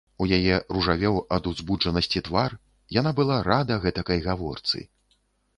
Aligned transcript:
У 0.23 0.27
яе 0.37 0.55
ружавеў 0.75 1.19
ад 1.35 1.49
узбуджанасці 1.51 2.23
твар, 2.29 2.57
яна 2.99 3.11
была 3.21 3.39
рада 3.49 3.81
гэтакай 3.85 4.19
гаворцы. 4.27 4.77